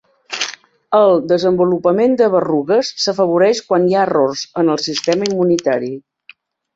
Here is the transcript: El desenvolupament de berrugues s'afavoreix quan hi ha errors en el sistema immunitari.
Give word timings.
El 0.99 1.11
desenvolupament 1.31 2.15
de 2.21 2.29
berrugues 2.35 2.89
s'afavoreix 3.03 3.61
quan 3.69 3.85
hi 3.89 3.93
ha 3.99 4.07
errors 4.07 4.47
en 4.63 4.73
el 4.77 4.81
sistema 4.87 5.29
immunitari. 5.33 5.91